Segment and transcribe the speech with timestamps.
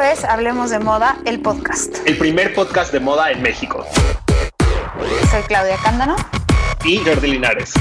[0.00, 1.94] Esto es Hablemos de Moda, el podcast.
[2.08, 3.84] El primer podcast de moda en México.
[5.30, 6.16] Soy Claudia Cándano.
[6.86, 7.74] Y Jordi Linares.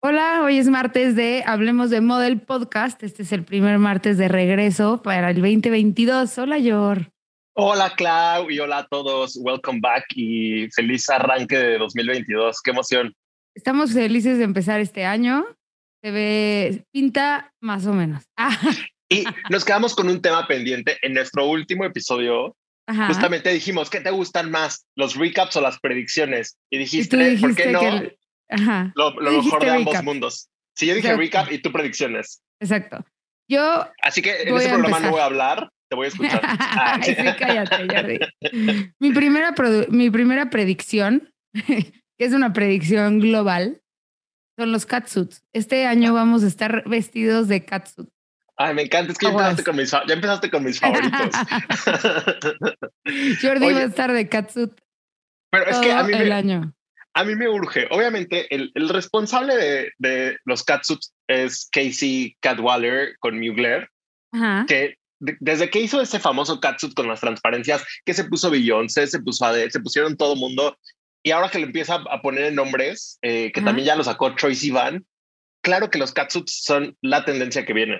[0.00, 3.00] Hola, hoy es martes de Hablemos de Moda, el podcast.
[3.04, 6.36] Este es el primer martes de regreso para el 2022.
[6.38, 7.12] Hola, Yor.
[7.52, 9.38] Hola, Clau, y hola a todos.
[9.40, 12.60] Welcome back y feliz arranque de 2022.
[12.62, 13.14] Qué emoción.
[13.54, 15.44] Estamos felices de empezar este año.
[16.04, 18.24] Se ve, pinta más o menos.
[19.10, 20.96] Y nos quedamos con un tema pendiente.
[21.02, 22.56] En nuestro último episodio,
[23.06, 24.86] justamente dijimos, ¿qué te gustan más?
[24.96, 26.56] ¿Los recaps o las predicciones?
[26.70, 27.80] Y dijiste, ¿por qué no?
[28.96, 30.48] Lo, mejor de ambos mundos.
[30.74, 32.42] Sí, yo dije recap y tú predicciones.
[32.60, 33.04] Exacto.
[33.48, 33.86] Yo.
[34.02, 36.40] Así que en ese programa no voy a hablar, te voy a escuchar.
[36.58, 36.98] Ah.
[37.02, 38.18] sí, cállate, Jordi.
[38.98, 39.54] mi, primera
[39.90, 41.30] mi primera predicción,
[41.66, 43.82] que es una predicción global,
[44.56, 45.42] son los catsuits.
[45.52, 48.08] Este año vamos a estar vestidos de catsuit.
[48.56, 51.34] Ay, me encanta, es que ya empezaste, con mis, ya empezaste con mis favoritos.
[53.42, 54.72] Jordi va a estar de catsuit.
[55.50, 56.74] Pero es que a mí el año
[57.14, 57.86] a mí me urge.
[57.90, 63.88] Obviamente, el, el responsable de, de, los catsuits es Casey Cadwaller con Mugler,
[64.66, 69.20] que desde que hizo ese famoso catsuit con las transparencias, que se puso Beyoncé, se
[69.20, 70.76] puso Adele, se pusieron todo mundo,
[71.24, 74.34] y ahora que le empieza a poner en nombres, eh, que también ya lo sacó
[74.34, 75.06] Troy Sivan,
[75.62, 77.98] claro que los catsuits son la tendencia que viene.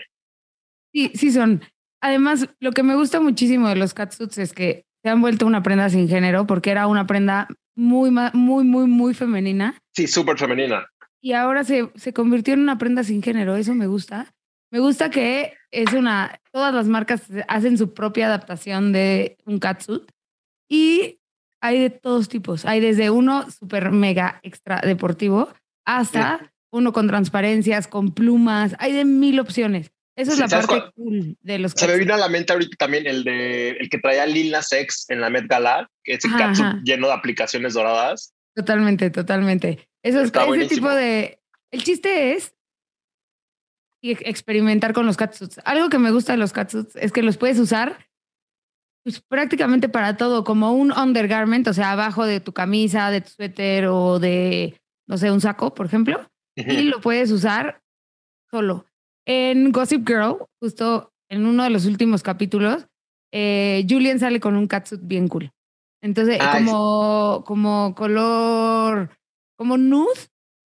[0.92, 1.64] Sí, sí son.
[2.02, 5.62] Además, lo que me gusta muchísimo de los catsuits es que se han vuelto una
[5.62, 9.80] prenda sin género, porque era una prenda muy, muy, muy, muy femenina.
[9.94, 10.86] Sí, súper femenina.
[11.22, 14.34] Y ahora se, se convirtió en una prenda sin género, eso me gusta.
[14.70, 20.02] Me gusta que es una, todas las marcas hacen su propia adaptación de un catsuit
[20.68, 21.20] y
[21.64, 22.66] hay de todos tipos.
[22.66, 25.48] Hay desde uno súper mega extra deportivo
[25.86, 28.76] hasta uno con transparencias, con plumas.
[28.78, 29.90] Hay de mil opciones.
[30.14, 33.06] Esa es la parte cool de los Se me vino a la mente ahorita también
[33.06, 36.82] el de el que traía Lil Nas X en la Met Gala, que es el
[36.84, 38.34] lleno de aplicaciones doradas.
[38.54, 39.88] Totalmente, totalmente.
[40.02, 41.40] Eso es ese tipo de.
[41.70, 42.54] El chiste es
[44.02, 45.62] experimentar con los catsuits.
[45.64, 47.96] Algo que me gusta de los catsuits es que los puedes usar
[49.04, 53.28] pues, prácticamente para todo, como un undergarment, o sea, abajo de tu camisa, de tu
[53.28, 56.26] suéter o de, no sé, un saco, por ejemplo,
[56.56, 57.82] y lo puedes usar
[58.50, 58.86] solo.
[59.26, 62.86] En Gossip Girl, justo en uno de los últimos capítulos,
[63.32, 65.50] eh, Julian sale con un catsuit bien cool.
[66.02, 69.10] Entonces, como, como color,
[69.56, 70.28] como nude,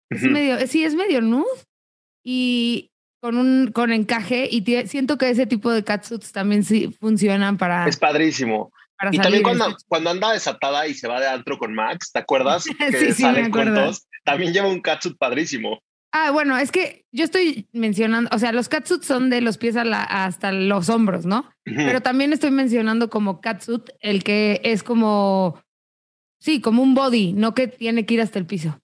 [0.09, 1.45] es medio, sí, es medio nude
[2.23, 2.91] y
[3.25, 7.87] con un con encaje y siento que ese tipo de catsuits también sí funcionan para...
[7.87, 8.71] Es padrísimo.
[9.11, 12.65] y también cuando, cuando anda desatada y se va de antro con Max, ¿te acuerdas?
[12.77, 14.05] Que sí, sí, salen juntos.
[14.23, 15.81] También lleva un catsuit padrísimo.
[16.11, 19.75] Ah, bueno, es que yo estoy mencionando, o sea, los catsuit son de los pies
[19.75, 21.49] hasta los hombros, ¿no?
[21.63, 25.59] Pero también estoy mencionando como catsuit el que es como,
[26.39, 28.79] sí, como un body, no que tiene que ir hasta el piso.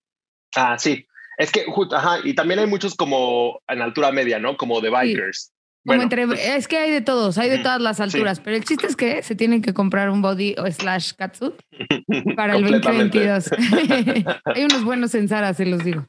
[0.56, 1.06] Ah, sí.
[1.38, 4.58] Es que, ajá, y también hay muchos como en altura media, ¿no?
[4.58, 5.52] Como de bikers.
[5.86, 8.86] Como entre, es que hay de todos, hay de todas las alturas, pero el chiste
[8.86, 11.56] es que se tienen que comprar un body o slash catsuit
[12.36, 13.50] para el 2022.
[14.46, 16.06] hay unos buenos en Zara, se los digo.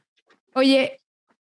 [0.53, 0.99] Oye,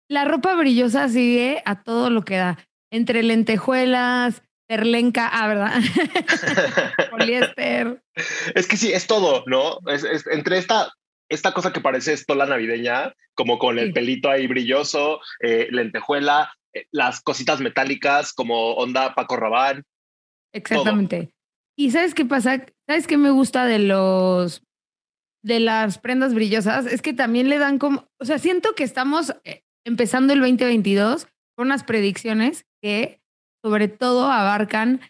[0.08, 2.58] la ropa brillosa sigue a todo lo que da.
[2.92, 5.82] Entre lentejuelas, terlenca, ah, ¿verdad?
[7.12, 8.02] Poliéster.
[8.56, 9.80] Es que sí, es todo, ¿no?
[9.88, 10.92] Es, entre esta,
[11.34, 16.86] esta cosa que parece estola navideña, como con el pelito ahí brilloso, eh, lentejuela, eh,
[16.92, 19.84] las cositas metálicas como onda Paco Rabanne.
[20.54, 21.34] Exactamente.
[21.76, 22.66] ¿Y sabes qué pasa?
[22.88, 24.64] ¿Sabes qué me gusta de los
[25.44, 26.86] de las prendas brillosas?
[26.86, 31.28] Es que también le dan como, o sea, siento que estamos eh, empezando el 2022
[31.56, 33.22] con unas predicciones que
[33.64, 35.02] sobre todo abarcan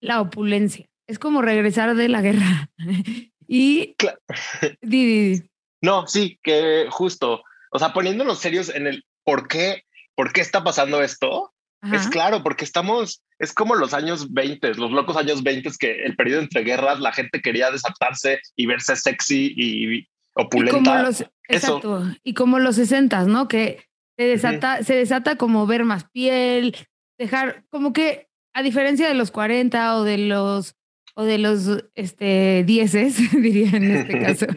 [0.00, 0.86] la opulencia.
[1.06, 2.70] Es como regresar de la guerra.
[3.50, 3.96] y...
[5.82, 7.42] No, sí, que justo.
[7.72, 9.84] O sea, poniéndonos serios en el por qué,
[10.14, 11.54] por qué está pasando esto,
[11.90, 16.14] es claro, porque estamos, es como los años 20, los locos años 20, que el
[16.14, 20.78] periodo entre guerras, la gente quería desatarse y verse sexy y opulenta.
[20.78, 23.48] Y como los, exacto, y como los 60, ¿no?
[23.48, 23.86] Que
[24.18, 26.76] se desata, se desata como ver más piel,
[27.18, 30.74] dejar, como que a diferencia de los 40 o de los
[31.14, 34.46] o de los este dieces, diría en este caso.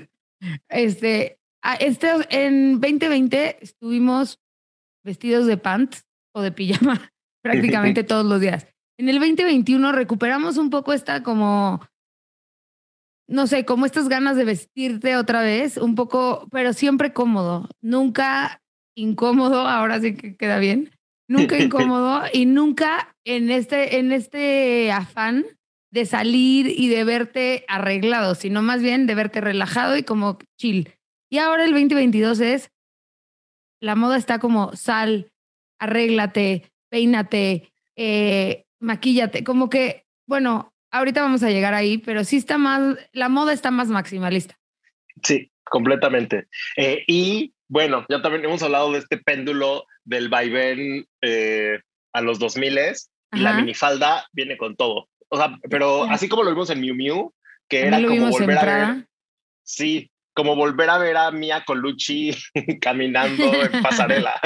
[0.67, 1.39] Este,
[1.79, 4.41] este en 2020 estuvimos
[5.05, 8.67] vestidos de pants o de pijama prácticamente todos los días.
[8.97, 11.79] En el 2021 recuperamos un poco esta como
[13.27, 18.61] no sé, como estas ganas de vestirte otra vez, un poco, pero siempre cómodo, nunca
[18.95, 20.91] incómodo, ahora sí que queda bien,
[21.27, 25.45] nunca incómodo y nunca en este, en este afán
[25.93, 30.89] de salir y de verte arreglado, sino más bien de verte relajado y como chill.
[31.29, 32.71] Y ahora el 2022 es,
[33.79, 35.31] la moda está como sal,
[35.77, 42.57] arréglate, peínate, eh, maquíllate, como que, bueno, ahorita vamos a llegar ahí, pero sí está
[42.57, 44.57] más, la moda está más maximalista.
[45.21, 46.47] Sí, completamente.
[46.75, 51.81] Eh, y bueno, ya también hemos hablado de este péndulo del vaivén eh,
[52.13, 52.79] a los 2000
[53.33, 55.07] y la minifalda viene con todo.
[55.33, 57.33] O sea, pero así como lo vimos en Miu Miu,
[57.67, 59.07] que era como volver a ver.
[59.63, 62.29] Sí, como volver a ver a Mia Colucci
[62.81, 64.39] caminando en pasarela.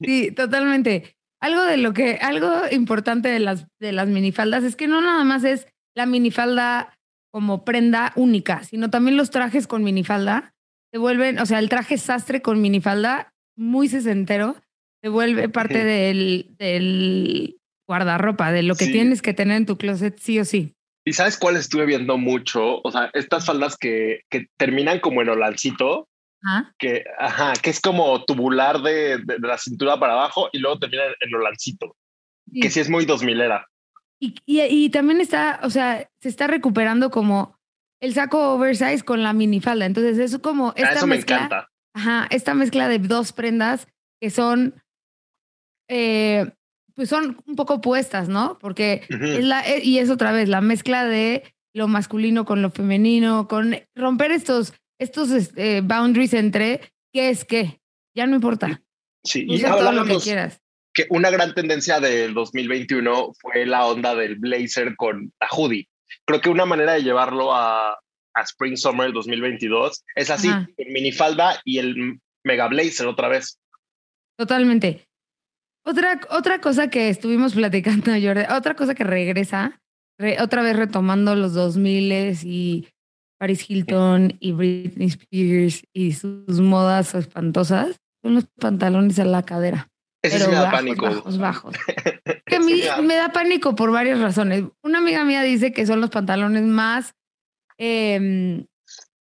[0.00, 1.14] Sí, totalmente.
[1.40, 5.22] Algo de lo que, algo importante de las, de las minifaldas es que no nada
[5.22, 6.98] más es la minifalda
[7.32, 10.54] como prenda única, sino también los trajes con minifalda
[10.92, 14.56] se vuelven, o sea, el traje sastre con minifalda muy sesentero
[15.02, 17.59] se vuelve parte del, del
[17.90, 20.76] guardarropa, de lo que tienes que tener en tu closet sí o sí.
[21.04, 22.80] ¿Y sabes cuál estuve viendo mucho?
[22.84, 26.08] O sea, estas faldas que, que terminan como en olancito,
[26.78, 31.02] que, ajá, que es como tubular de, de, la cintura para abajo y luego termina
[31.18, 31.96] en olancito,
[32.60, 33.66] que sí es muy dos milera.
[34.20, 37.56] Y, y, y, también está, o sea, se está recuperando como
[38.00, 39.86] el saco oversize con la minifalda.
[39.86, 41.68] Entonces, es como ah, esta eso me encanta.
[41.92, 43.88] Ajá, esta mezcla de dos prendas
[44.22, 44.80] que son
[45.88, 46.52] eh,
[47.00, 48.58] pues son un poco puestas, ¿no?
[48.60, 52.70] Porque es la, eh, y es otra vez la mezcla de lo masculino con lo
[52.70, 57.80] femenino, con romper estos, estos este, boundaries entre qué es qué.
[58.14, 58.82] Ya no importa.
[59.24, 60.60] Sí, y todo lo que quieras.
[60.92, 65.88] Que una gran tendencia del 2021 fue la onda del blazer con la hoodie.
[66.26, 71.62] Creo que una manera de llevarlo a, a Spring Summer 2022 es así, el minifalda
[71.64, 73.58] y el mega blazer otra vez.
[74.36, 75.09] Totalmente.
[75.90, 79.80] Otra, otra cosa que estuvimos platicando, Jordi, otra cosa que regresa,
[80.38, 82.12] otra vez retomando los 2000
[82.44, 82.86] y
[83.40, 89.88] Paris Hilton y Britney Spears y sus modas espantosas, son los pantalones a la cadera.
[90.22, 91.06] Eso me da pánico.
[91.06, 91.76] Bajos, bajos.
[92.46, 94.64] que a mí me da pánico por varias razones.
[94.84, 97.14] Una amiga mía dice que son los pantalones más,
[97.78, 98.64] em,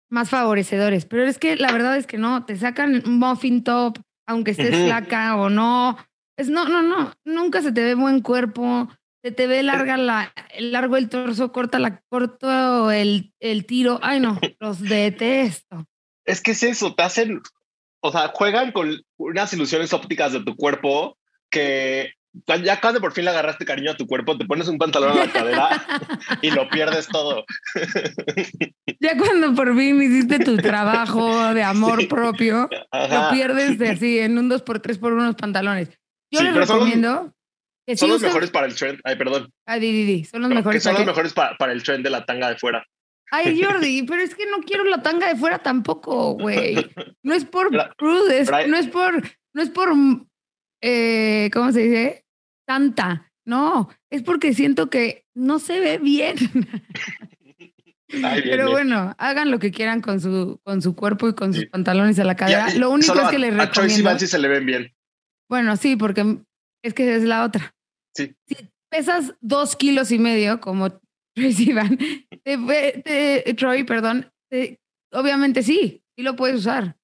[0.09, 3.99] más favorecedores, pero es que la verdad es que no, te sacan un muffin top,
[4.27, 5.97] aunque estés flaca o no,
[6.37, 8.87] es, no, no, no, nunca se te ve buen cuerpo,
[9.23, 13.99] se te ve larga la, largo el torso, corta la, corto el, el tiro.
[14.01, 15.85] Ay, no, los detesto.
[16.25, 17.41] Es que es eso, te hacen,
[18.01, 21.17] o sea, juegan con unas ilusiones ópticas de tu cuerpo
[21.49, 22.13] que
[22.63, 25.25] ya cuando por fin le agarraste cariño a tu cuerpo, te pones un pantalón a
[25.25, 25.69] la cadera
[26.41, 27.45] y lo pierdes todo.
[28.99, 34.37] Ya cuando por fin hiciste tu trabajo de amor propio, lo pierdes de así en
[34.37, 35.89] un 2x3 por unos pantalones.
[36.31, 37.09] Yo les recomiendo.
[37.09, 37.33] Son
[37.85, 38.99] que son los mejores para el trend.
[39.05, 39.49] Ay, perdón.
[39.65, 40.83] Ay, di, di, Son los mejores.
[40.83, 42.85] son los mejores para, para el trend de la tanga de fuera.
[43.31, 46.75] Ay, Jordi, pero es que no quiero la tanga de fuera tampoco, güey.
[47.23, 49.21] No es por crude, no es por,
[49.53, 49.89] no es por,
[50.81, 52.25] eh, ¿cómo se dice?
[52.65, 53.31] Tanta.
[53.45, 56.35] No, es porque siento que no se ve bien.
[58.09, 62.19] pero bueno, hagan lo que quieran con su, con su cuerpo y con sus pantalones
[62.19, 62.73] a la cadera.
[62.75, 63.63] lo único es que les recomiendo.
[63.63, 64.96] A Troy Sivan se le ven bien.
[65.49, 66.39] Bueno, sí, porque
[66.83, 67.75] es que es la otra.
[68.15, 68.35] Sí.
[68.47, 68.55] Si
[68.89, 70.89] pesas dos kilos y medio, como
[71.35, 71.97] Troy Van,
[73.55, 74.31] Troy, perdón,
[75.11, 76.97] obviamente sí, sí lo puedes usar.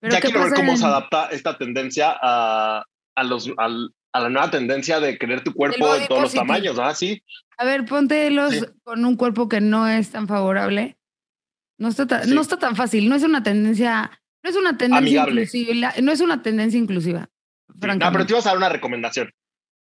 [0.00, 4.50] Pero ya quiero ver cómo se adapta esta tendencia a, a los, a, la nueva
[4.50, 6.94] tendencia de querer tu cuerpo en todos los tamaños, ¿ah?
[6.94, 7.22] Sí.
[7.58, 10.96] A ver, ponte los con un cuerpo que no es tan favorable.
[11.78, 14.10] No está, no está tan fácil, no es una tendencia,
[14.42, 17.30] no es una tendencia inclusiva, no es una tendencia inclusiva.
[17.74, 19.30] No, pero te ibas a dar una recomendación.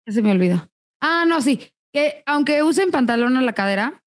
[0.06, 0.70] Se me olvidó.
[1.02, 1.72] Ah, no, sí.
[1.94, 4.04] Que aunque usen pantalón a la cadera,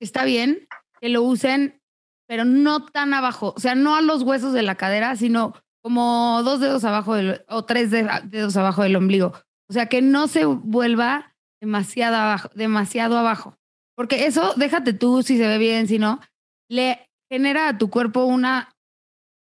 [0.00, 0.66] está bien
[1.00, 1.82] que lo usen,
[2.28, 3.54] pero no tan abajo.
[3.56, 7.44] O sea, no a los huesos de la cadera, sino como dos dedos abajo del,
[7.48, 9.32] o tres dedos abajo del ombligo.
[9.68, 13.58] O sea, que no se vuelva demasiado abajo, demasiado abajo.
[13.96, 16.20] Porque eso, déjate tú si se ve bien, si no,
[16.68, 18.74] le genera a tu cuerpo una,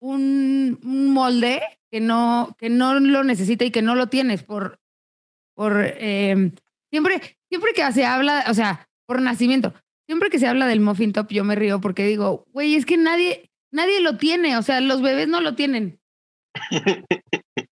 [0.04, 0.78] un
[1.12, 4.80] molde que no, que no lo necesita y que no lo tienes por,
[5.54, 6.52] por em,
[6.90, 9.73] siempre, siempre que se habla, o sea, por nacimiento,
[10.06, 12.99] siempre que se habla del muffin top, yo me río porque digo, güey, es que
[12.99, 15.99] nadie, nadie lo tiene, o sea, los bebés no lo tienen.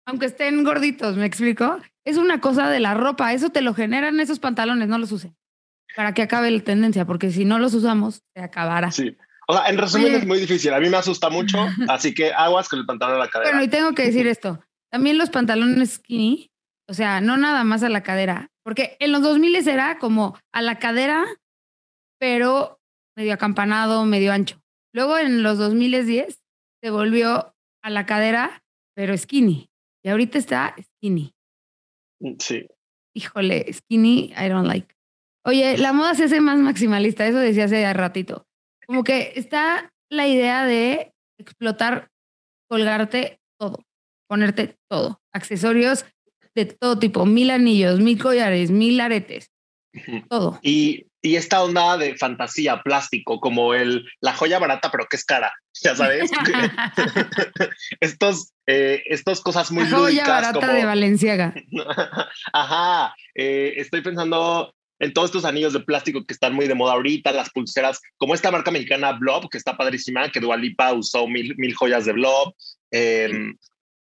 [0.07, 1.79] Aunque estén gorditos, ¿me explico?
[2.05, 5.37] Es una cosa de la ropa, eso te lo generan esos pantalones, no los usen.
[5.95, 8.91] Para que acabe la tendencia, porque si no los usamos, se acabará.
[8.91, 9.17] Sí.
[9.49, 10.73] O sea, en resumen es muy difícil.
[10.73, 11.59] A mí me asusta mucho,
[11.89, 13.51] así que aguas con el pantalón a la cadera.
[13.51, 14.63] Bueno, y tengo que decir esto.
[14.91, 16.51] También los pantalones skinny,
[16.89, 18.51] O sea, no nada más a la cadera.
[18.65, 21.27] Porque en los 2000 era como a la cadera,
[22.21, 22.79] pero
[23.17, 24.61] medio acampanado, medio ancho.
[24.95, 26.41] Luego en los 2010
[26.83, 28.63] se volvió a la cadera,
[28.95, 29.69] pero skinny.
[30.05, 31.33] Y ahorita está skinny.
[32.21, 32.67] Mm, sí.
[33.15, 34.95] Híjole, skinny, I don't like.
[35.45, 38.47] Oye, la moda se hace más maximalista, eso decía hace ratito.
[38.87, 42.11] Como que está la idea de explotar,
[42.69, 43.85] colgarte todo,
[44.29, 46.05] ponerte todo, accesorios
[46.55, 49.51] de todo tipo, mil anillos, mil collares, mil aretes,
[50.29, 50.59] todo.
[50.63, 55.25] Y, y esta onda de fantasía, plástico, como el, la joya barata, pero que es
[55.25, 56.31] cara, ya sabes.
[58.01, 61.55] estos, eh, estos cosas muy la joya barata de Valenciaga.
[62.53, 66.93] Ajá, eh, estoy pensando en todos estos anillos de plástico que están muy de moda
[66.93, 71.57] ahorita, las pulseras, como esta marca mexicana Blob, que está padrísima, que Dualipa usó mil,
[71.57, 72.55] mil joyas de Blob.
[72.93, 73.57] Em,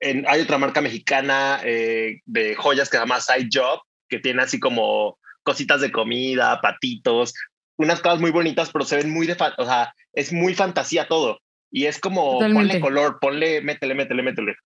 [0.00, 4.59] hay otra marca mexicana eh, de joyas que se llama Side Job, que tiene así
[4.59, 7.35] como cositas de comida, patitos,
[7.76, 11.41] unas cosas muy bonitas, pero se ven muy de, o sea, es muy fantasía todo.
[11.71, 14.57] Y es como, ponle color, ponle, métele, métele, métele.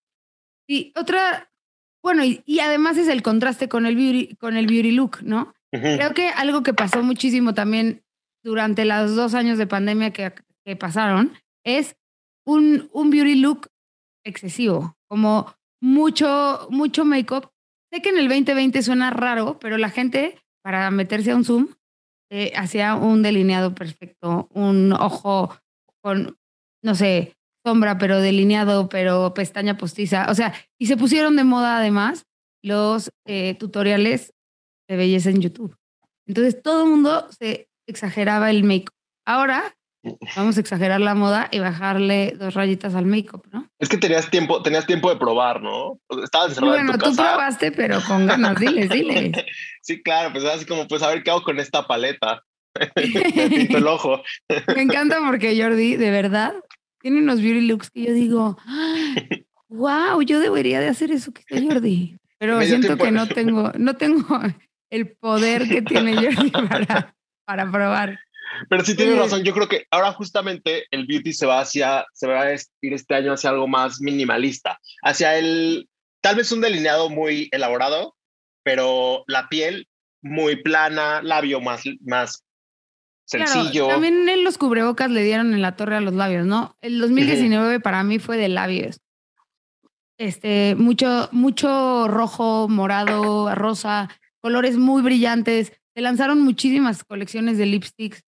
[0.68, 1.50] Y otra,
[2.04, 5.52] bueno, y, además es el contraste con el beauty, con el beauty look, ¿no?
[5.72, 8.02] Creo que algo que pasó muchísimo también
[8.42, 10.32] durante los dos años de pandemia que,
[10.64, 11.32] que pasaron
[11.64, 11.96] es
[12.46, 13.68] un, un beauty look
[14.24, 17.50] excesivo, como mucho, mucho make-up.
[17.92, 21.68] Sé que en el 2020 suena raro, pero la gente para meterse a un zoom,
[22.30, 25.56] eh, hacía un delineado perfecto, un ojo
[26.02, 26.38] con,
[26.82, 27.34] no sé,
[27.64, 30.26] sombra, pero delineado, pero pestaña postiza.
[30.30, 32.26] O sea, y se pusieron de moda además
[32.62, 34.32] los eh, tutoriales
[34.90, 35.76] de belleza en YouTube.
[36.26, 38.88] Entonces todo el mundo se exageraba el make.
[39.24, 39.74] Ahora
[40.34, 43.68] Vamos a exagerar la moda y bajarle dos rayitas al make-up, ¿no?
[43.78, 46.00] Es que tenías tiempo, tenías tiempo de probar, ¿no?
[46.24, 49.32] Estabas encerrado bueno, en tu tú probaste, pero con ganas, diles, diles.
[49.82, 52.42] sí, claro, pues así como, pues a ver qué hago con esta paleta.
[52.96, 54.22] Me pinto el ojo.
[54.74, 56.54] Me encanta porque Jordi, de verdad,
[57.02, 58.56] tiene unos beauty looks que yo digo,
[59.68, 62.16] wow, yo debería de hacer eso que está Jordi.
[62.38, 64.24] Pero siento que no tengo, no tengo
[64.90, 68.18] el poder que tiene Jordi para, para probar.
[68.68, 72.26] Pero sí tienes razón, yo creo que ahora justamente el beauty se va hacia, se
[72.26, 75.88] va a ir este año hacia algo más minimalista, hacia el,
[76.20, 78.16] tal vez un delineado muy elaborado,
[78.62, 79.88] pero la piel
[80.22, 82.44] muy plana, labio más, más
[83.24, 83.86] sencillo.
[83.86, 86.76] también en los cubrebocas le dieron en la torre a los labios, ¿no?
[86.80, 89.00] El 2019 para mí fue de labios.
[90.18, 95.72] Este, mucho, mucho rojo, morado, rosa, colores muy brillantes.
[95.94, 98.24] Se lanzaron muchísimas colecciones de lipsticks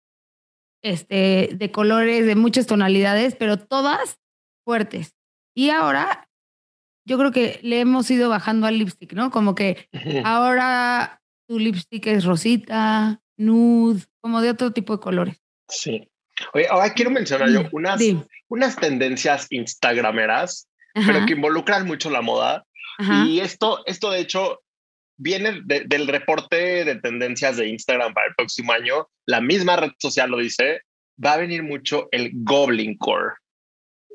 [0.82, 4.20] este, de colores, de muchas tonalidades, pero todas
[4.64, 5.16] fuertes.
[5.56, 6.30] Y ahora
[7.06, 9.32] yo creo que le hemos ido bajando al lipstick, ¿no?
[9.32, 9.90] Como que
[10.24, 15.42] ahora tu lipstick es rosita, nude, como de otro tipo de colores.
[15.68, 16.10] Sí.
[16.54, 18.00] Oye, ahora quiero mencionar yo unas,
[18.48, 22.66] unas tendencias instagrameras, pero que involucran mucho la moda.
[23.26, 24.62] Y esto, esto de hecho
[25.20, 29.08] viene del reporte de tendencias de Instagram para el próximo año.
[29.26, 30.82] La misma red social lo dice.
[31.24, 33.36] Va a venir mucho el Goblin Core.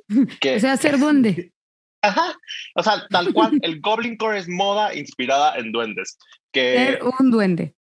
[0.40, 1.52] Que, o sea, ser duende.
[2.02, 2.37] Ajá.
[2.75, 6.18] O sea, tal cual, el Goblin Core es moda inspirada en duendes.
[6.52, 6.76] Que...
[6.76, 7.75] Ser un duende.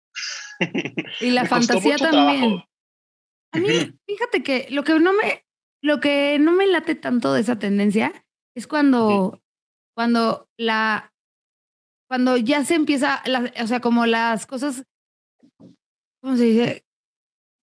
[1.20, 2.62] y la fantasía también.
[3.52, 3.68] A mí,
[4.06, 5.44] fíjate que lo que no me,
[5.82, 8.24] lo que no me late tanto de esa tendencia
[8.56, 9.42] es cuando,
[9.94, 11.11] cuando la
[12.12, 13.22] cuando ya se empieza,
[13.62, 14.84] o sea, como las cosas,
[16.20, 16.84] ¿cómo se dice?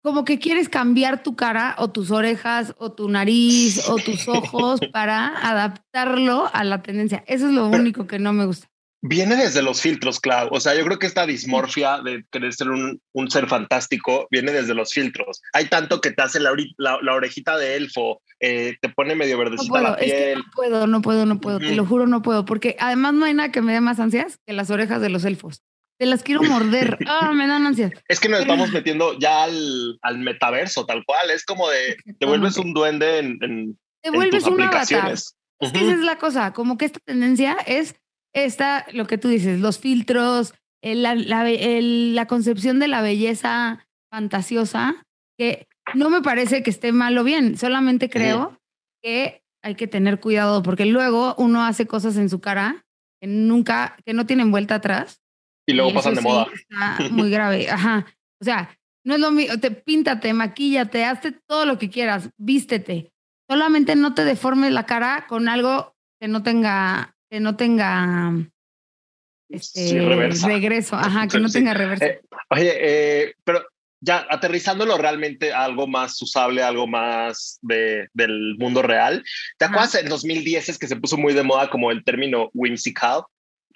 [0.01, 4.79] Como que quieres cambiar tu cara o tus orejas o tu nariz o tus ojos
[4.93, 7.25] para adaptarlo a la tendencia.
[7.27, 8.69] Eso es lo único que no me gusta.
[9.01, 10.49] Viene desde los filtros, Clau.
[10.51, 14.51] O sea, yo creo que esta dismorfia de querer ser un, un ser fantástico viene
[14.51, 15.41] desde los filtros.
[15.53, 19.81] Hay tanto que te hace la, la, orejita de elfo, eh, te pone medio verdecita
[19.81, 20.39] la piel.
[20.39, 21.59] no puedo, no puedo, no puedo.
[21.59, 22.45] Te lo juro, no puedo.
[22.45, 25.25] Porque además no hay nada que me dé más ansias que las orejas de los
[25.25, 25.61] elfos.
[25.99, 26.97] Te las quiero morder.
[27.07, 27.91] Ah, me dan ansias.
[28.07, 31.29] Es que nos estamos metiendo ya al, al, metaverso, tal cual.
[31.29, 35.11] Es como de te vuelves un duende en, en, te vuelves un avatar.
[35.11, 36.53] Es que esa es la cosa.
[36.53, 37.95] Como que esta tendencia es
[38.45, 45.05] está lo que tú dices, los filtros, la, la, concepción de la belleza fantasiosa,
[45.37, 48.57] que no me parece que esté mal o bien, solamente creo
[49.01, 52.85] que hay que tener cuidado porque luego uno hace cosas en su cara
[53.21, 55.21] que nunca, que no tienen vuelta atrás.
[55.67, 56.47] Y luego pasan de moda.
[56.53, 58.05] Está muy grave, ajá.
[58.39, 63.11] O sea, no es lo mismo, te píntate, maquíllate, hazte todo lo que quieras, vístete.
[63.49, 68.33] Solamente no te deformes la cara con algo que no tenga que no tenga
[69.49, 69.99] este,
[70.45, 72.05] regreso, ajá, que no tenga reversa.
[72.05, 73.65] Eh, oye, eh, pero
[73.99, 79.23] ya aterrizándolo realmente a algo más usable, algo más de, del mundo real.
[79.57, 83.23] ¿Te acuerdas en 2010 es que se puso muy de moda como el término whimsical?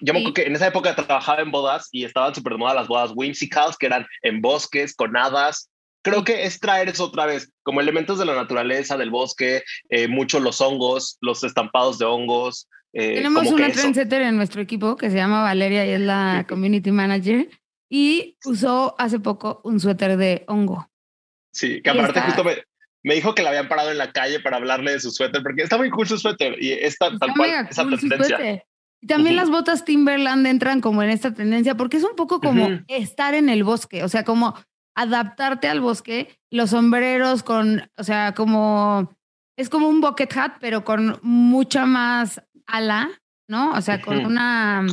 [0.00, 2.74] Yo me acuerdo que en esa época trabajaba en bodas y estaban súper de moda
[2.74, 5.70] las bodas whimsicals, que eran en bosques, con hadas.
[6.02, 10.08] Creo que es traer eso otra vez, como elementos de la naturaleza, del bosque, eh,
[10.08, 12.68] mucho los hongos, los estampados de hongos.
[12.92, 16.90] Eh, Tenemos una trendsetter en nuestro equipo que se llama Valeria y es la community
[16.90, 17.48] manager
[17.90, 20.90] y usó hace poco un suéter de hongo.
[21.52, 22.44] Sí, que aparte justo
[23.02, 25.62] me, dijo que la habían parado en la calle para hablarle de su suéter, porque
[25.62, 28.64] está muy cool su suéter y está, tal cual esa tendencia.
[29.02, 32.68] Y también las botas Timberland entran como en esta tendencia, porque es un poco como
[32.88, 34.54] estar en el bosque, o sea, como
[34.94, 39.16] adaptarte al bosque, los sombreros con, o sea, como,
[39.56, 43.10] es como un bucket hat, pero con mucha más ala,
[43.48, 43.72] ¿no?
[43.72, 44.86] O sea, con una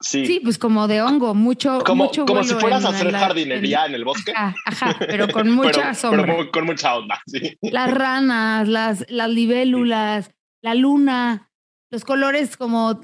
[0.00, 0.40] Sí.
[0.42, 1.80] pues como de hongo, mucho.
[1.84, 4.32] Como, mucho como si fueras a hacer jardinería en, el bosque.
[4.34, 6.24] Ajá, pero con mucha sombra.
[6.24, 7.58] Pero con mucha onda, sí.
[7.60, 10.30] Las ranas, las, las libélulas,
[10.62, 11.50] la luna,
[11.90, 13.02] los colores como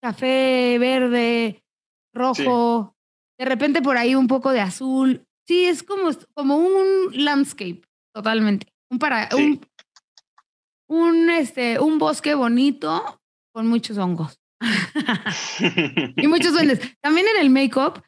[0.00, 1.64] café, verde,
[2.14, 2.94] rojo,
[3.38, 5.26] de repente por ahí un poco de azul.
[5.46, 7.82] Sí, es como, como un landscape,
[8.14, 8.68] totalmente.
[8.90, 9.60] Un para, un,
[10.92, 13.20] un, este, un bosque bonito
[13.52, 14.38] con muchos hongos.
[16.16, 16.80] y muchos duendes.
[17.00, 18.02] También en el make-up,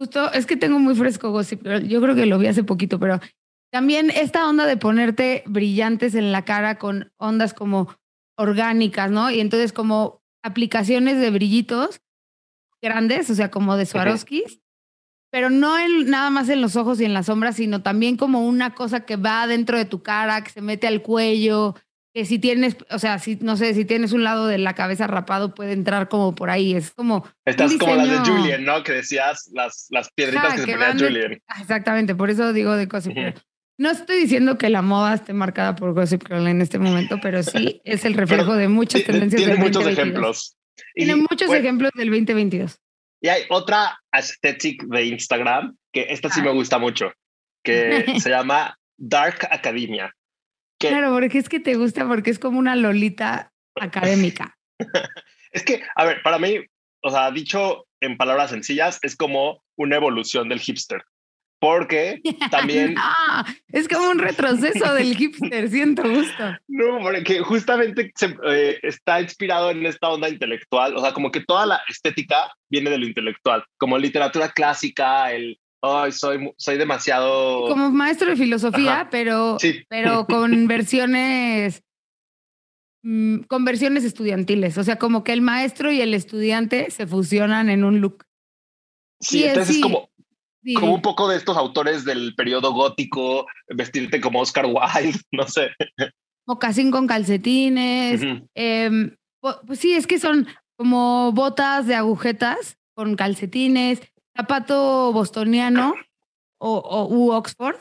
[0.00, 3.20] justo, es que tengo muy fresco gossip, yo creo que lo vi hace poquito, pero
[3.72, 7.92] también esta onda de ponerte brillantes en la cara con ondas como
[8.36, 9.30] orgánicas, ¿no?
[9.30, 12.00] Y entonces como aplicaciones de brillitos
[12.80, 14.60] grandes, o sea, como de Swarovskis,
[15.30, 15.76] pero no
[16.06, 19.16] nada más en los ojos y en las sombras, sino también como una cosa que
[19.16, 21.74] va dentro de tu cara, que se mete al cuello,
[22.18, 25.06] que si tienes, o sea, si no sé, si tienes un lado de la cabeza
[25.06, 28.82] rapado puede entrar como por ahí, es como Estás como las de Julian, ¿no?
[28.82, 31.40] Que decías las, las piedritas que, se ponía Julian.
[31.60, 33.34] exactamente, por eso digo de Gossip Girl.
[33.78, 37.40] No estoy diciendo que la moda esté marcada por Gossip Girl en este momento, pero
[37.44, 40.56] sí es el reflejo de muchas tendencias tiene muchos ejemplos.
[40.94, 42.80] Tiene muchos ejemplos del 2022.
[43.20, 47.12] Y hay otra aesthetic de Instagram que esta sí me gusta mucho,
[47.62, 50.12] que se llama Dark Academia.
[50.78, 54.56] Claro, porque es que te gusta porque es como una lolita académica.
[55.52, 56.58] es que, a ver, para mí,
[57.02, 61.02] o sea, dicho en palabras sencillas, es como una evolución del hipster.
[61.60, 62.20] Porque
[62.52, 62.94] también...
[63.72, 66.56] es como un retroceso del hipster, siento gusto.
[66.68, 68.12] No, porque justamente
[68.46, 72.90] eh, está inspirado en esta onda intelectual, o sea, como que toda la estética viene
[72.90, 77.68] de lo intelectual, como literatura clásica, el Ay, soy, soy demasiado.
[77.68, 79.56] Como maestro de filosofía, pero,
[79.88, 81.82] pero con versiones.
[83.04, 84.76] Mm, con versiones estudiantiles.
[84.76, 88.24] O sea, como que el maestro y el estudiante se fusionan en un look.
[89.20, 90.10] Sí, entonces es como,
[90.74, 95.70] como un poco de estos autores del periodo gótico, vestirte como Oscar Wilde, no sé.
[96.46, 98.22] Mocasín con calcetines.
[98.54, 104.00] Em, pues sí, es que son como botas de agujetas con calcetines,
[104.38, 105.94] zapato bostoniano
[106.58, 107.76] o, u Oxford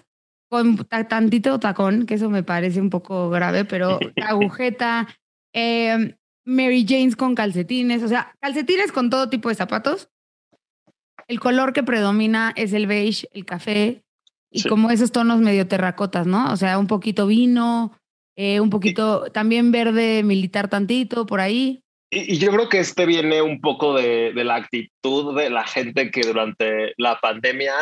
[0.50, 0.78] con
[1.10, 5.08] tantito tacón, que eso me parece un poco grave, pero agujeta,
[5.54, 6.16] em,
[6.46, 10.10] Mary Janes con calcetines, o sea, calcetines con todo tipo de zapatos.
[11.28, 14.06] El color que predomina es el beige, el café,
[14.50, 16.52] y como esos tonos medio terracotas, ¿no?
[16.54, 17.92] O sea, un poquito vino,
[18.38, 21.84] eh, un poquito también verde militar tantito por ahí.
[22.10, 26.22] Y, yo creo que este viene un poco de, la actitud de la gente que
[26.22, 27.74] durante la pandemia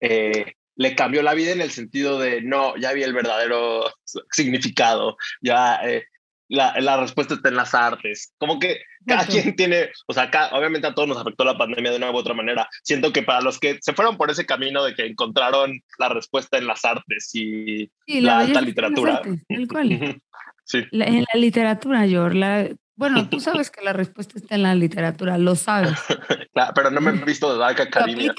[0.00, 3.92] eh, le cambió la vida en el sentido de, no, ya vi el verdadero
[4.30, 6.04] significado, ya eh,
[6.48, 8.32] la, la, respuesta está en las artes.
[8.38, 11.98] Como que cada quien tiene, o sea, obviamente a todos nos afectó la pandemia de
[11.98, 12.68] una u otra manera.
[12.82, 16.58] Siento que para los que se fueron por ese camino de que encontraron la respuesta
[16.58, 19.22] en las artes y la, alta literatura.
[20.64, 20.84] sí.
[20.92, 25.54] en la literatura, George, bueno, tú sabes que la respuesta está en la literatura, lo
[25.54, 25.96] sabes.
[26.52, 28.34] claro, pero no me he visto de Dark Academia.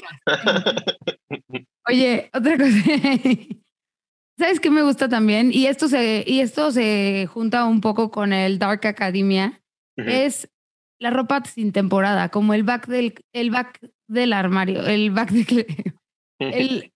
[1.88, 2.70] Oye, otra cosa.
[4.38, 5.50] ¿Sabes qué me gusta también?
[5.50, 9.62] Y esto se, y esto se junta un poco con el Dark Academia.
[9.96, 10.50] Es
[10.98, 15.94] la ropa sin temporada, como el back del, el back del armario, el back de,
[16.38, 16.92] el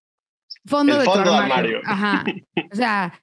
[0.67, 1.33] fondo, de armario.
[1.35, 1.81] armario.
[1.87, 2.25] Ajá.
[2.71, 3.23] O sea,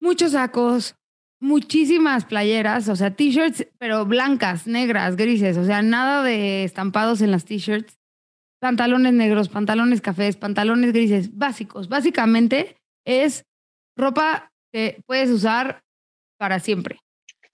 [0.00, 0.97] muchos sacos,
[1.40, 7.30] muchísimas playeras, o sea, t-shirts, pero blancas, negras, grises, o sea, nada de estampados en
[7.30, 7.96] las t-shirts.
[8.60, 11.88] Pantalones negros, pantalones cafés, pantalones grises, básicos.
[11.88, 13.44] Básicamente es
[13.96, 15.84] ropa que puedes usar
[16.38, 16.98] para siempre.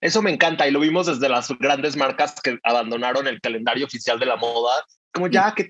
[0.00, 4.18] Eso me encanta y lo vimos desde las grandes marcas que abandonaron el calendario oficial
[4.18, 4.84] de la moda.
[5.12, 5.66] Como ya, qué,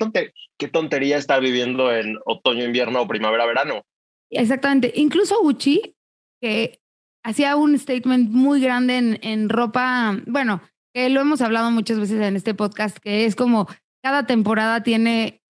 [0.58, 3.82] qué tontería estar viviendo en otoño, invierno o primavera, verano.
[4.30, 4.92] Exactamente.
[4.96, 5.94] Incluso Gucci,
[6.40, 6.80] que
[7.24, 10.60] hacía un statement muy grande en, en ropa, bueno,
[10.94, 13.66] que lo hemos hablado muchas veces en este podcast, que es como
[14.02, 15.42] cada temporada tiene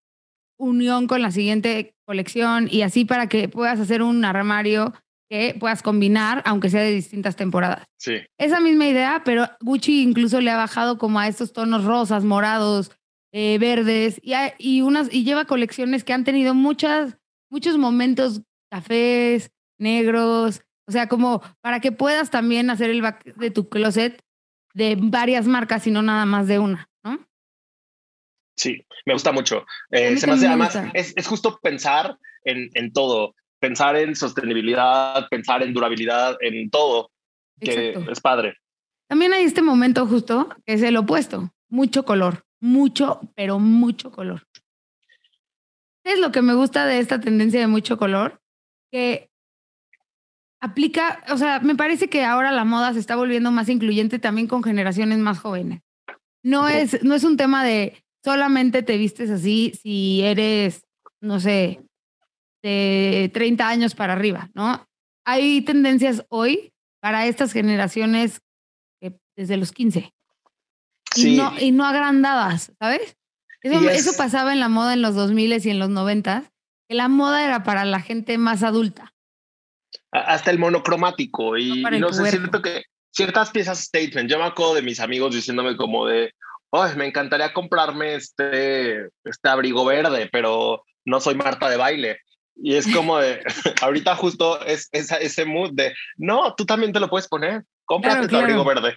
[0.58, 4.94] unión con la siguiente colección y así para que puedas hacer un armario
[5.28, 7.86] que puedas combinar, aunque sea de distintas temporadas.
[7.98, 8.18] Sí.
[8.38, 12.92] Esa misma idea, pero Gucci incluso le ha bajado como a estos tonos rosas, morados,
[13.32, 17.16] eh, verdes, y, y, unas, y lleva colecciones que han tenido muchas,
[17.50, 20.60] muchos momentos cafés, negros,
[20.92, 24.22] o sea, como para que puedas también hacer el back de tu closet
[24.74, 27.18] de varias marcas y no nada más de una, ¿no?
[28.56, 29.64] Sí, me gusta mucho.
[29.90, 35.28] Eh, se me hace, además, es, es, justo pensar en, en todo pensar en sostenibilidad,
[35.28, 37.12] pensar en durabilidad, en todo,
[37.60, 38.56] que es padre.
[39.08, 44.48] También hay este momento justo que es el opuesto, mucho color, mucho, pero mucho color.
[46.04, 48.40] ¿Qué es lo que me gusta de esta tendencia de mucho color?
[48.90, 49.30] Que
[50.62, 54.46] aplica, o sea, me parece que ahora la moda se está volviendo más incluyente también
[54.46, 55.82] con generaciones más jóvenes.
[56.44, 60.84] No es, no es un tema de solamente te vistes así si eres,
[61.20, 61.80] no sé,
[62.62, 64.86] de 30 años para arriba, ¿no?
[65.26, 68.40] Hay tendencias hoy para estas generaciones
[69.34, 70.12] desde los 15
[71.16, 73.16] y, no, y no agrandadas, ¿sabes?
[73.62, 76.44] Eso, eso, pasaba en la moda en los 2000 y en los 90,
[76.88, 79.12] que la moda era para la gente más adulta.
[80.12, 84.82] Hasta el monocromático y no, sé, siento que ciertas piezas statement, yo me acuerdo de
[84.82, 86.34] mis amigos diciéndome como de,
[86.70, 92.18] oh, me encantaría comprarme este, este abrigo verde, pero no soy Marta de baile.
[92.56, 93.40] Y es como de,
[93.82, 98.36] ahorita justo es, ese mood de, no, tú también te lo puedes poner, cómprate tu
[98.36, 98.96] abrigo verde.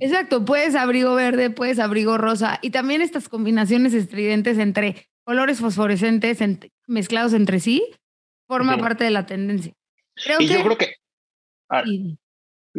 [0.00, 6.38] Exacto, puedes abrigo verde, puedes abrigo rosa y también estas combinaciones estridentes entre colores fosforescentes
[6.86, 7.82] mezclados entre sí
[8.46, 9.72] forma parte de la tendencia.
[10.38, 10.96] Y yo creo que,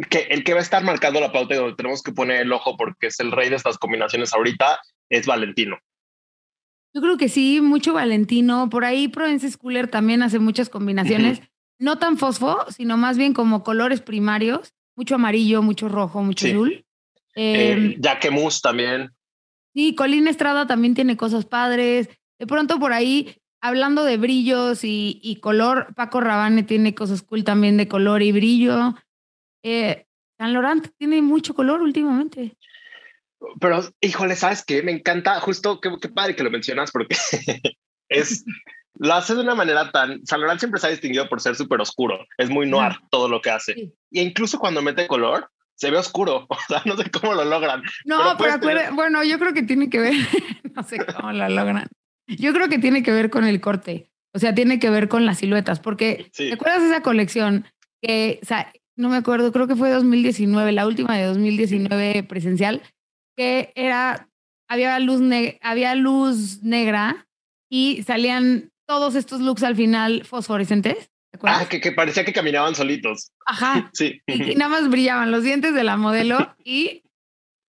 [0.08, 2.52] que el que va a estar marcando la pauta y donde tenemos que poner el
[2.52, 5.78] ojo porque es el rey de estas combinaciones ahorita es Valentino.
[6.92, 8.68] Yo creo que sí, mucho Valentino.
[8.68, 11.40] Por ahí Provence Schooler también hace muchas combinaciones,
[11.78, 16.84] no tan fosfo, sino más bien como colores primarios, mucho amarillo, mucho rojo, mucho azul.
[17.36, 19.10] Eh, eh, también.
[19.72, 22.08] Sí, Colin Estrada también tiene cosas padres.
[22.38, 27.76] De pronto por ahí, hablando de brillos y, color, Paco Rabanne tiene cosas cool también
[27.76, 28.94] de color y brillo.
[29.62, 30.06] Eh,
[30.38, 32.56] San Laurent tiene mucho color últimamente.
[33.60, 34.82] Pero, híjole, ¿sabes qué?
[34.82, 37.16] Me encanta, justo, qué, padre que lo mencionas, porque
[38.08, 38.44] es,
[38.94, 41.80] lo hace de una manera tan, San Laurent siempre se ha distinguido por ser súper
[41.80, 43.92] oscuro, es muy noir todo lo que hace.
[44.10, 47.82] Y incluso cuando mete color, se ve oscuro, o sea, no sé cómo lo logran.
[48.04, 50.14] No, pero, bueno, yo creo que tiene que ver,
[50.74, 51.88] no sé cómo lo logran.
[52.38, 55.26] Yo creo que tiene que ver con el corte, o sea, tiene que ver con
[55.26, 57.66] las siluetas, porque ¿te acuerdas de esa colección
[58.00, 62.82] que, o sea, no me acuerdo, creo que fue 2019, la última de 2019 presencial,
[63.36, 64.28] que era,
[64.68, 65.20] había luz,
[65.62, 67.26] había luz negra
[67.70, 71.10] y salían todos estos looks al final fosforescentes.
[71.42, 73.32] Ah, que, que, parecía que caminaban solitos.
[73.46, 73.90] Ajá.
[73.94, 74.20] Sí.
[74.26, 77.04] Y, nada más brillaban los dientes de la modelo y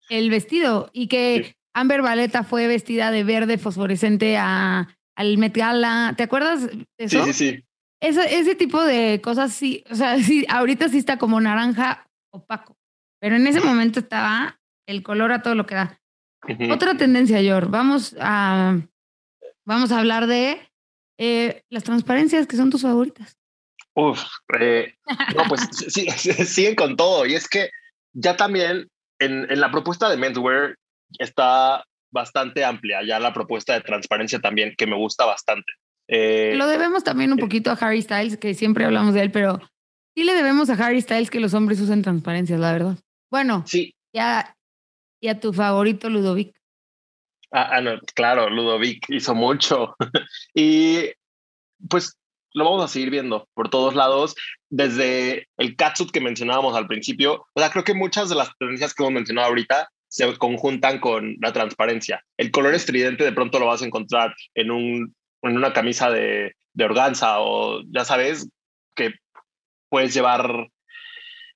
[0.10, 0.90] el vestido.
[0.94, 6.14] Y que Amber Valeta fue vestida de verde fosforescente a, al Met Gala.
[6.18, 7.26] ¿Te acuerdas de eso?
[7.26, 7.66] Sí, sí, sí.
[8.02, 12.78] ese tipo de cosas sí, o sea, sí, ahorita sí está como naranja opaco,
[13.20, 16.00] pero en ese momento estaba el color a todo lo que da.
[16.72, 18.80] Otra tendencia, Yor, vamos a,
[19.66, 20.60] vamos a hablar de
[21.20, 23.38] eh, las transparencias que son tus favoritas.
[23.94, 24.24] Uf,
[24.60, 24.96] eh,
[25.36, 27.26] no, pues sí, siguen con todo.
[27.26, 27.70] Y es que
[28.14, 28.88] ya también
[29.20, 30.78] en, en la propuesta de menswear
[31.20, 35.72] está bastante amplia, ya la propuesta de transparencia también, que me gusta bastante.
[36.08, 39.60] Eh, lo debemos también un poquito a Harry Styles, que siempre hablamos de él, pero
[40.16, 42.98] sí le debemos a Harry Styles que los hombres usen transparencias, la verdad.
[43.30, 43.96] Bueno, sí.
[44.14, 44.56] ya
[45.22, 46.54] y a tu favorito Ludovic.
[47.52, 49.96] Ah, ah, no, claro, Ludovic hizo mucho.
[50.54, 51.12] y
[51.90, 52.18] pues
[52.54, 54.36] lo vamos a seguir viendo por todos lados,
[54.70, 57.46] desde el catsuit que mencionábamos al principio.
[57.54, 61.38] O sea, creo que muchas de las tendencias que hemos mencionado ahorita se conjuntan con
[61.40, 62.24] la transparencia.
[62.38, 66.54] El color estridente de pronto lo vas a encontrar en, un, en una camisa de,
[66.74, 68.50] de organza o ya sabes
[68.94, 69.14] que
[69.90, 70.68] puedes llevar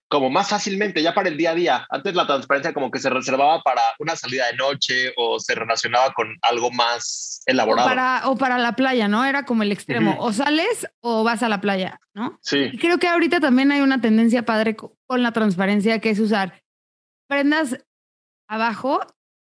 [0.07, 1.87] como más fácilmente, ya para el día a día.
[1.89, 6.13] Antes la transparencia como que se reservaba para una salida de noche o se relacionaba
[6.13, 7.87] con algo más elaborado.
[7.87, 9.25] O para, o para la playa, ¿no?
[9.25, 10.15] Era como el extremo.
[10.19, 12.39] O sales o vas a la playa, ¿no?
[12.41, 12.69] Sí.
[12.71, 16.61] Y creo que ahorita también hay una tendencia padre con la transparencia que es usar
[17.27, 17.83] prendas
[18.47, 18.99] abajo,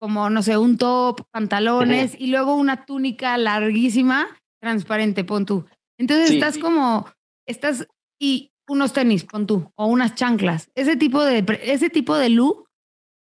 [0.01, 4.27] como, no sé, un top, pantalones y luego una túnica larguísima,
[4.61, 5.67] transparente, pon tú.
[5.99, 7.09] Entonces estás como,
[7.47, 7.87] estás,
[8.21, 10.71] y unos tenis, pon tú, o unas chanclas.
[10.75, 12.69] Ese tipo de, ese tipo de look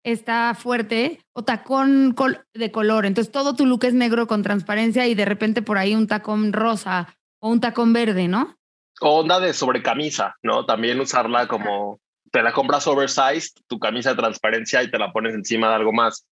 [0.06, 2.16] está fuerte, o tacón
[2.54, 3.06] de color.
[3.06, 6.54] Entonces todo tu look es negro con transparencia y de repente por ahí un tacón
[6.54, 8.56] rosa o un tacón verde, ¿no?
[9.02, 10.66] O onda de sobrecamisa, ¿no?
[10.66, 12.00] También usarla como
[12.32, 15.94] te la compras oversized, tu camisa de transparencia y te la pones encima de algo
[15.94, 16.28] más.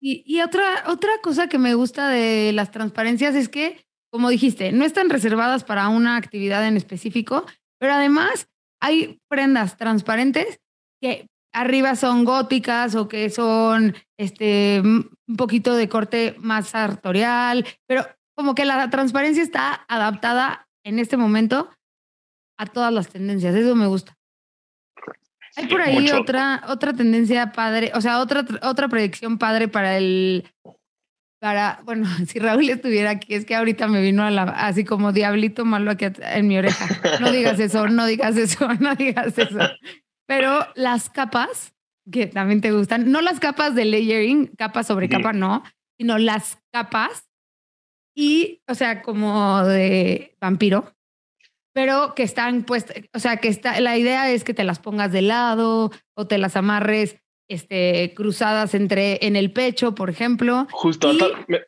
[0.00, 4.72] Y, y otra, otra cosa que me gusta de las transparencias es que, como dijiste,
[4.72, 7.46] no están reservadas para una actividad en específico,
[7.78, 8.48] pero además
[8.80, 10.58] hay prendas transparentes
[11.00, 18.06] que arriba son góticas o que son este, un poquito de corte más sartorial, pero
[18.34, 21.70] como que la transparencia está adaptada en este momento
[22.58, 23.54] a todas las tendencias.
[23.54, 24.16] Eso me gusta.
[25.56, 30.44] Hay por ahí otra, otra tendencia padre, o sea, otra, otra predicción padre para el,
[31.42, 35.12] para, bueno, si Raúl estuviera aquí, es que ahorita me vino a la, así como
[35.12, 36.86] diablito malo aquí en mi oreja.
[37.20, 39.58] No digas eso, no digas eso, no digas eso.
[40.26, 41.74] Pero las capas,
[42.10, 45.64] que también te gustan, no las capas de layering, capa sobre capa, no,
[45.98, 47.28] sino las capas
[48.16, 50.94] y, o sea, como de vampiro,
[51.72, 55.12] pero que están puestas, o sea, que está, la idea es que te las pongas
[55.12, 57.16] de lado o te las amarres
[57.48, 60.66] este, cruzadas entre, en el pecho, por ejemplo.
[60.70, 61.12] Justo,
[61.48, 61.60] me,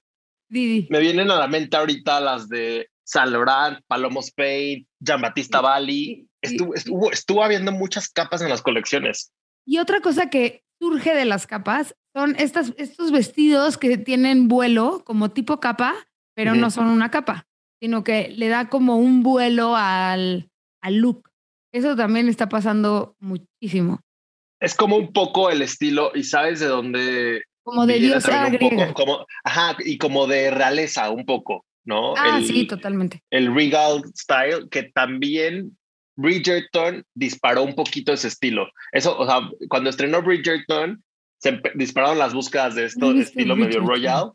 [0.49, 6.29] me, vienen a la mente ahorita las de Laurent, Palomo Spain, Jean-Baptiste Bali.
[6.43, 9.33] Estuvo, estuvo, estuvo habiendo muchas capas en las colecciones.
[9.67, 15.03] Y otra cosa que surge de las capas son estas, estos vestidos que tienen vuelo
[15.05, 15.95] como tipo capa,
[16.35, 17.47] pero no son una capa
[17.85, 20.49] sino que le da como un vuelo al,
[20.81, 21.29] al look.
[21.71, 24.01] Eso también está pasando muchísimo.
[24.59, 27.43] Es como un poco el estilo, y sabes de dónde.
[27.63, 28.95] Como de diosa griega.
[28.95, 32.15] como, ajá, y como de realeza, un poco, ¿no?
[32.17, 33.23] Ah, sí, totalmente.
[33.29, 35.77] El Regal Style, que también
[36.17, 38.67] Bridgerton disparó un poquito ese estilo.
[38.93, 41.05] Eso, o sea, cuando estrenó Bridgerton,
[41.39, 44.33] se dispararon las búsquedas de esto, estilo medio royal.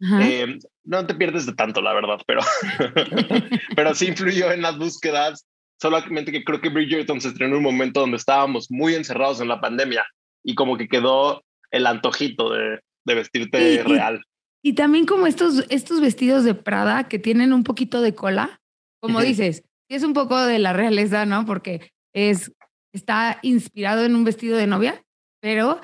[0.00, 2.40] Eh, no te pierdes de tanto, la verdad, pero,
[3.76, 5.46] pero sí influyó en las búsquedas.
[5.80, 9.48] Solamente que creo que Bridgerton se estrenó en un momento donde estábamos muy encerrados en
[9.48, 10.06] la pandemia
[10.42, 14.22] y como que quedó el antojito de, de vestirte real.
[14.62, 18.60] Y, también como estos, estos vestidos de Prada que tienen un poquito de cola,
[19.00, 21.46] como dices, es un poco de la realeza, ¿no?
[21.46, 22.52] Porque es,
[22.92, 25.04] está inspirado en un vestido de novia,
[25.40, 25.80] pero,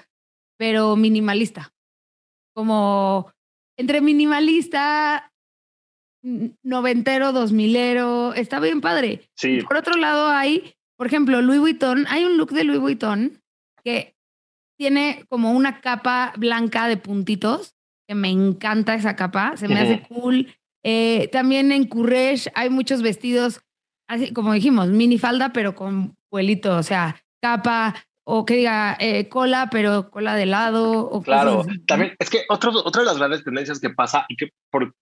[0.56, 1.72] pero minimalista.
[2.54, 3.32] Como
[3.76, 5.32] entre minimalista,
[6.62, 9.28] noventero, dos milero, está bien padre.
[9.36, 9.60] Sí.
[9.62, 13.42] Por otro lado, hay, por ejemplo, Louis Vuitton, hay un look de Louis Vuitton
[13.84, 14.14] que
[14.78, 17.74] tiene como una capa blanca de puntitos,
[18.08, 20.54] que me encanta esa capa, se me hace cool.
[20.84, 23.60] Eh, también en Courrèges hay muchos vestidos,
[24.08, 29.28] así como dijimos, mini falda, pero con vuelito, o sea, capa, o que diga eh,
[29.28, 31.08] cola, pero cola de lado.
[31.08, 34.50] O claro, también es que otro, otra de las grandes tendencias que pasa y que
[34.70, 34.94] por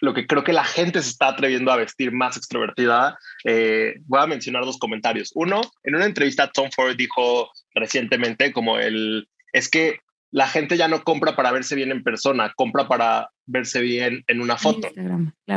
[0.00, 4.20] lo que creo que la gente se está atreviendo a vestir más extrovertida, eh, voy
[4.20, 5.32] a mencionar dos comentarios.
[5.34, 9.98] Uno, en una entrevista Tom Ford dijo recientemente como el, es que
[10.30, 14.40] la gente ya no compra para verse bien en persona, compra para verse bien en
[14.40, 14.88] una foto.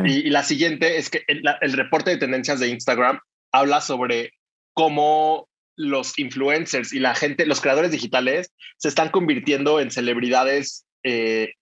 [0.06, 3.20] y, la siguiente es que el reporte de tendencias de Instagram
[3.52, 4.32] habla sobre
[4.74, 5.50] cómo
[5.82, 11.54] los influencers y la gente, los creadores digitales, se están convirtiendo en celebridades eh,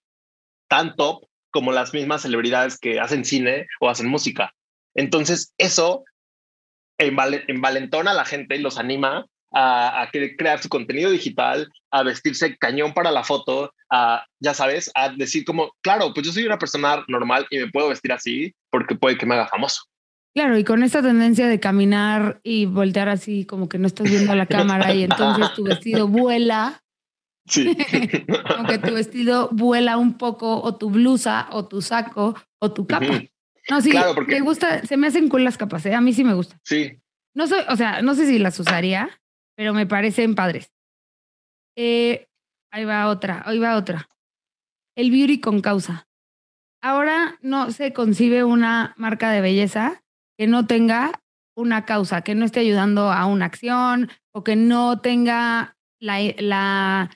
[0.67, 4.53] tan top como las mismas celebridades que hacen cine o hacen música.
[4.93, 6.03] Entonces, eso
[6.97, 12.58] envalentona a la gente y los anima a, a, crear su contenido digital, a vestirse
[12.58, 16.60] cañón para la foto, a, ya sabes, a decir como, claro, pues yo soy una
[16.60, 19.84] persona normal y me puedo vestir así porque puede que me haga famoso.
[20.36, 24.36] Claro, y con esta tendencia de caminar y voltear así como que no estás viendo
[24.36, 26.84] la cámara y entonces tu vestido vuela.
[27.48, 27.76] Sí.
[28.48, 32.86] como que tu vestido vuela un poco, o tu blusa, o tu saco, o tu
[32.86, 33.24] capa.
[33.70, 34.36] No, sí, claro, porque...
[34.36, 35.96] me gusta, se me hacen cool las capas, ¿eh?
[35.96, 36.60] a mí sí me gusta.
[36.63, 37.00] Sí.
[37.36, 39.10] No soy, o sea, no sé si las usaría,
[39.56, 40.72] pero me parecen padres.
[41.76, 42.28] Eh,
[42.72, 44.10] ahí va otra, ahí va otra.
[44.96, 46.08] El beauty con causa.
[46.82, 50.04] Ahora no se concibe una marca de belleza
[50.39, 51.21] que no tenga
[51.58, 57.12] una causa, que no esté ayudando a una acción o que no tenga la, la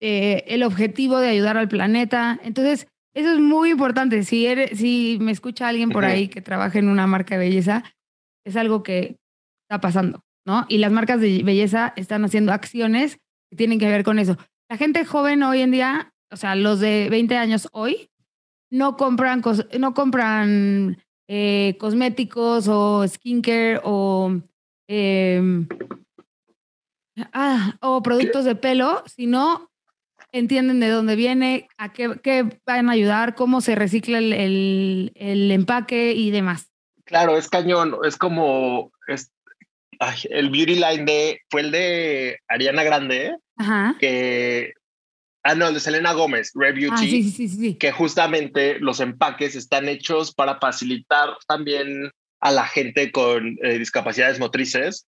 [0.00, 2.38] eh, el objetivo de ayudar al planeta.
[2.44, 4.22] Entonces, eso es muy importante.
[4.22, 7.82] Si, eres, si me escucha alguien por ahí que trabaja en una marca de belleza,
[8.44, 9.16] es algo que
[9.68, 10.64] está pasando, ¿no?
[10.68, 13.18] Y las marcas de belleza están haciendo acciones
[13.50, 14.36] que tienen que ver con eso.
[14.70, 18.10] La gente joven hoy en día, o sea, los de 20 años hoy,
[18.70, 19.42] no compran,
[19.80, 24.40] no compran eh, cosméticos o skincare o,
[24.88, 25.66] em,
[27.32, 29.70] ah, o productos de pelo, sino
[30.32, 35.12] entienden de dónde viene, a qué, van a ayudar, cómo se recicla el,
[35.50, 36.70] empaque y demás.
[37.04, 38.92] Claro, es cañón, es como
[40.30, 43.36] el beauty line de, fue el de Ariana Grande,
[43.98, 44.74] que
[45.46, 50.58] Ah, no, de Selena Gómez, Red ah, Beauty, que justamente los empaques están hechos para
[50.58, 55.06] facilitar también a la gente con eh, discapacidades motrices,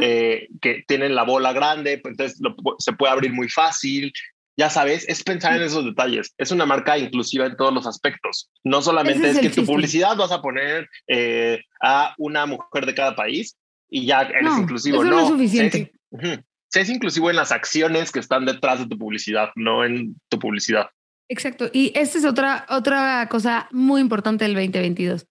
[0.00, 2.38] eh, que tienen la bola grande, pues entonces
[2.78, 4.12] se puede abrir muy fácil.
[4.56, 6.34] Ya sabes, es pensar en esos detalles.
[6.38, 8.48] Es una marca inclusiva en todos los aspectos.
[8.62, 13.16] No solamente es, que tu publicidad vas a poner eh, a una mujer de cada
[13.16, 13.56] país
[13.88, 15.02] y ya eres inclusivo.
[15.02, 16.40] no, no es suficiente es
[16.88, 20.90] inclusivo en las acciones que están detrás de tu publicidad, no en tu publicidad.
[21.28, 21.70] Exacto.
[21.72, 25.26] Y esta es otra, otra cosa muy importante del 2022.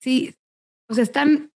[0.00, 0.34] Sí,
[0.88, 1.50] o sea, están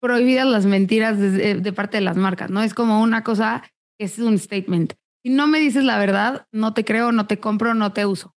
[0.00, 2.62] prohibidas las mentiras de, parte de las marcas, ¿no?
[2.62, 3.64] Es como una cosa
[3.98, 4.94] que es un statement.
[5.24, 8.34] Si no me dices la verdad, no te creo, no te compro, no te uso,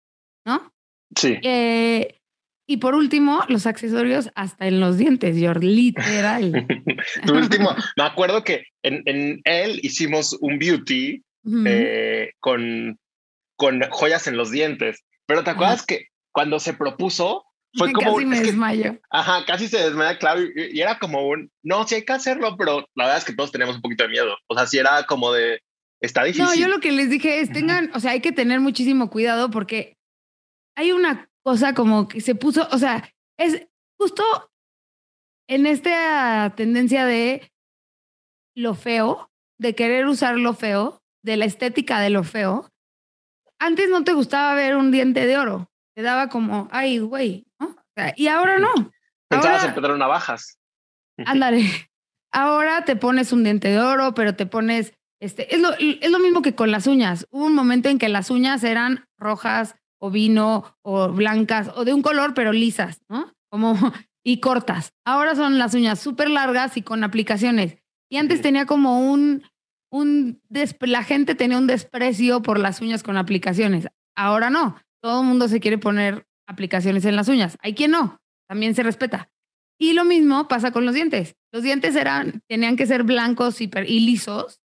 [0.47, 0.73] ¿no?
[1.15, 1.39] Sí.
[1.43, 2.18] Eh,
[2.71, 6.67] y por último, los accesorios hasta en los dientes, George, literal.
[7.27, 11.25] tu último, me acuerdo que en, en él hicimos un beauty
[11.65, 12.99] eh, con,
[13.57, 18.27] con joyas en los dientes, pero ¿te acuerdas que cuando se propuso fue como casi
[18.27, 18.99] me desmayo.
[19.09, 22.87] ajá, casi se desmaya, claro, y, era como un, no, sí hay que hacerlo, pero
[22.95, 24.37] la verdad es que todos teníamos un poquito de miedo.
[24.47, 25.61] O sea, si era como de,
[26.03, 26.45] está difícil.
[26.45, 29.51] No, yo lo que les dije es, tengan, o sea, hay que tener muchísimo cuidado
[29.51, 29.97] porque
[30.77, 33.67] hay una cosa como que se puso, o sea, es
[33.99, 34.23] justo
[35.49, 37.51] en esta tendencia de
[38.55, 42.69] lo feo, de querer usar lo feo, de la estética de lo feo.
[43.59, 47.75] Antes no te gustaba ver un diente de oro, te daba como, ay, güey, ¿no?
[48.15, 48.93] y ahora no.
[49.31, 50.59] Pensabas en poner navajas.
[51.25, 51.65] Ándale.
[52.31, 56.19] Ahora te pones un diente de oro, pero te pones, este, es lo, es lo
[56.19, 57.27] mismo que con las uñas.
[57.31, 61.93] Hubo un momento en que las uñas eran rojas, o vino o blancas o de
[61.93, 63.33] un color pero lisas, ¿no?
[63.51, 63.77] Como
[64.25, 64.93] y cortas.
[65.07, 67.79] Ahora son las uñas súper largas y con aplicaciones.
[68.11, 69.43] Y antes tenía como un,
[69.91, 70.43] un,
[70.81, 73.89] la gente tenía un desprecio por las uñas con aplicaciones.
[74.15, 74.77] Ahora no.
[75.01, 77.57] Todo el mundo se quiere poner aplicaciones en las uñas.
[77.61, 78.21] Hay quien no.
[78.49, 79.31] También se respeta.
[79.81, 81.37] Y lo mismo pasa con los dientes.
[81.53, 84.61] Los dientes eran, tenían que ser blancos y, y lisos.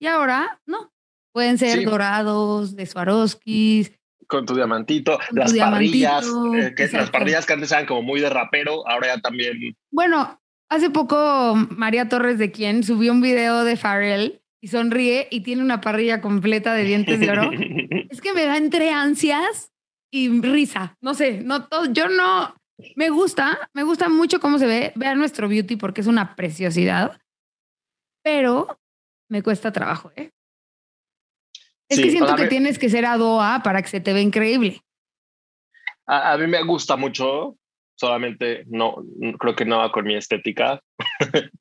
[0.00, 0.92] Y ahora no.
[1.32, 3.92] Pueden ser dorados, de Swarovskis,
[4.28, 8.30] con tu diamantito, las parrillas, eh, que las parrillas que antes eran como muy de
[8.30, 9.74] rapero, ahora ya también.
[9.90, 15.40] Bueno, hace poco María Torres de quien subió un video de Farrell y sonríe y
[15.40, 17.50] tiene una parrilla completa de dientes de oro.
[18.10, 19.72] es que me da entre ansias
[20.12, 20.96] y risa.
[21.00, 22.54] No sé, no todo, yo no
[22.96, 24.92] me gusta, me gusta mucho cómo se ve.
[24.94, 27.18] Vean nuestro beauty porque es una preciosidad,
[28.22, 28.78] pero
[29.30, 30.30] me cuesta trabajo, ¿eh?
[31.88, 34.82] Es que siento que tienes que ser ADOA para que se te vea increíble.
[36.06, 37.56] A, mí me gusta mucho,
[37.94, 38.96] solamente no,
[39.38, 40.82] creo que no va con mi estética.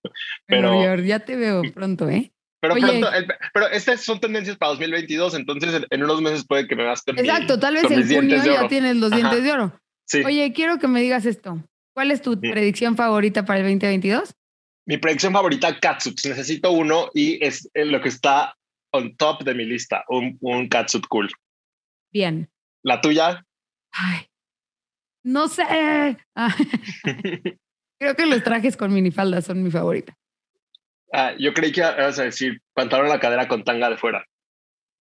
[0.47, 2.31] pero ya te veo pronto, ¿eh?
[2.59, 3.07] Pero pronto,
[3.53, 7.19] pero estas son tendencias para 2022, entonces en, unos meses puede que me vas con
[7.19, 9.79] Exacto, tal vez en junio ya tienes los dientes de oro.
[10.05, 10.23] Sí.
[10.25, 11.61] Oye, quiero que me digas esto.
[11.93, 14.33] ¿Cuál es tu predicción favorita para el 2022?
[14.85, 16.25] Mi predicción favorita, Katsuts.
[16.25, 18.56] Necesito uno y es lo que está
[18.97, 21.29] on top de mi lista, un, un catsuit cool.
[22.11, 22.49] Bien.
[22.83, 23.45] ¿La tuya?
[23.91, 24.27] Ay,
[25.23, 25.63] no sé.
[27.99, 30.15] Creo que los trajes con minifalda son mi favorita.
[31.11, 34.25] Ah, yo creí que ibas a decir pantalón a la cadera con tanga de fuera.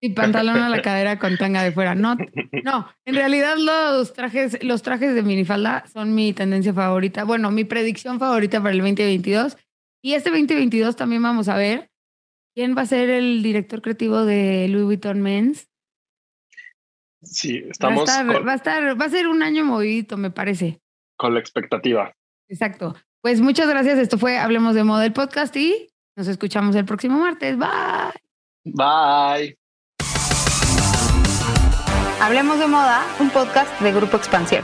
[0.01, 1.93] Y pantalón a la cadera con tanga de fuera.
[1.93, 2.15] No,
[2.63, 7.23] no, en realidad los trajes, los trajes de minifalda son mi tendencia favorita.
[7.23, 9.57] Bueno, mi predicción favorita para el 2022.
[10.01, 11.91] Y este 2022 también vamos a ver
[12.55, 15.67] ¿Quién va a ser el director creativo de Louis Vuitton Men's?
[17.21, 18.07] Sí, estamos.
[18.07, 20.79] Va a, estar, va a, ser un año movidito, me parece.
[21.17, 22.13] Con la expectativa.
[22.47, 22.95] Exacto.
[23.21, 23.99] Pues muchas gracias.
[23.99, 27.57] Esto fue Hablemos de Moda el podcast y nos escuchamos el próximo martes.
[27.57, 28.21] Bye.
[28.63, 29.57] Bye.
[32.21, 34.63] Hablemos de Moda, un podcast de Grupo Expansión.